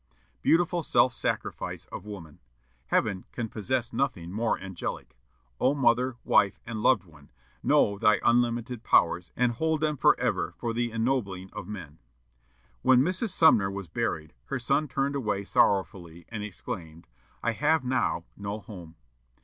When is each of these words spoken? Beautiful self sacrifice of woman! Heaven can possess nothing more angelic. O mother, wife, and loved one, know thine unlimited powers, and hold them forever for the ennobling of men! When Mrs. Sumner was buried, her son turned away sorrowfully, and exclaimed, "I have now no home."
Beautiful 0.41 0.81
self 0.81 1.13
sacrifice 1.13 1.85
of 1.91 2.07
woman! 2.07 2.39
Heaven 2.87 3.25
can 3.31 3.49
possess 3.49 3.93
nothing 3.93 4.31
more 4.31 4.57
angelic. 4.59 5.15
O 5.59 5.75
mother, 5.75 6.15
wife, 6.23 6.59
and 6.65 6.81
loved 6.81 7.03
one, 7.03 7.29
know 7.61 7.99
thine 7.99 8.17
unlimited 8.25 8.83
powers, 8.83 9.29
and 9.35 9.51
hold 9.51 9.79
them 9.81 9.97
forever 9.97 10.55
for 10.57 10.73
the 10.73 10.91
ennobling 10.91 11.51
of 11.53 11.67
men! 11.67 11.99
When 12.81 13.03
Mrs. 13.03 13.29
Sumner 13.29 13.69
was 13.69 13.87
buried, 13.87 14.33
her 14.45 14.57
son 14.57 14.87
turned 14.87 15.15
away 15.15 15.43
sorrowfully, 15.43 16.25
and 16.29 16.41
exclaimed, 16.43 17.05
"I 17.43 17.51
have 17.51 17.83
now 17.85 18.23
no 18.35 18.59
home." 18.59 18.95